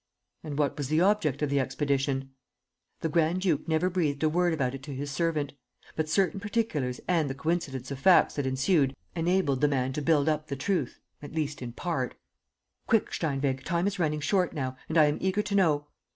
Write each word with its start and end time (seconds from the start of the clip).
"And 0.43 0.57
what 0.57 0.75
was 0.79 0.87
the 0.87 0.99
object 0.99 1.43
of 1.43 1.51
the 1.51 1.59
expedition?" 1.59 2.31
"The 3.01 3.07
grand 3.09 3.41
duke 3.41 3.67
never 3.67 3.87
breathed 3.87 4.23
a 4.23 4.29
word 4.29 4.51
about 4.51 4.73
it 4.73 4.81
to 4.81 4.95
his 4.95 5.11
servant. 5.11 5.53
But 5.95 6.09
certain 6.09 6.39
particulars 6.39 6.99
and 7.07 7.29
the 7.29 7.35
coincidence 7.35 7.91
of 7.91 7.99
facts 7.99 8.33
that 8.33 8.47
ensued 8.47 8.95
enabled 9.15 9.61
the 9.61 9.67
man 9.67 9.93
to 9.93 10.01
build 10.01 10.27
up 10.27 10.47
the 10.47 10.55
truth, 10.55 10.99
at 11.21 11.33
least, 11.33 11.61
in 11.61 11.71
part." 11.73 12.15
"Quick, 12.87 13.11
Steinweg, 13.13 13.63
time 13.63 13.85
is 13.85 13.99
running 13.99 14.21
short 14.21 14.53
now: 14.53 14.75
and 14.89 14.97
I 14.97 15.05
am 15.05 15.19
eager 15.21 15.43
to 15.43 15.53
know." 15.53 15.85